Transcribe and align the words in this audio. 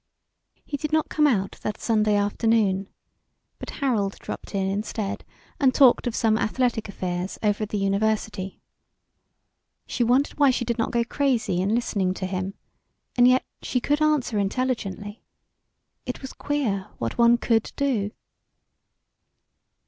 He 0.65 0.77
did 0.77 0.91
not 0.91 1.09
come 1.09 1.27
out 1.27 1.59
that 1.61 1.79
Sunday 1.79 2.15
afternoon, 2.15 2.89
but 3.59 3.69
Harold 3.85 4.17
dropped 4.17 4.55
in 4.55 4.65
instead, 4.67 5.23
and 5.59 5.75
talked 5.75 6.07
of 6.07 6.15
some 6.15 6.39
athletic 6.39 6.89
affairs 6.89 7.37
over 7.43 7.61
at 7.61 7.69
the 7.69 7.77
university. 7.77 8.59
She 9.85 10.03
wondered 10.03 10.39
why 10.39 10.49
she 10.49 10.65
did 10.65 10.79
not 10.79 10.89
go 10.89 11.03
crazy 11.03 11.61
in 11.61 11.75
listening 11.75 12.15
to 12.15 12.25
him, 12.25 12.55
and 13.15 13.27
yet 13.27 13.45
she 13.61 13.79
could 13.79 14.01
answer 14.01 14.39
intelligently. 14.39 15.23
It 16.07 16.19
was 16.23 16.33
queer 16.33 16.87
what 16.97 17.19
one 17.19 17.37
could 17.37 17.71
do. 17.75 18.09